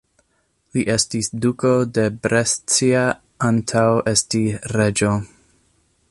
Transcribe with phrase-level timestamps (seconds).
[0.75, 3.05] Li estis duko de Brescia
[3.51, 4.43] antaŭ esti
[4.77, 5.13] reĝo.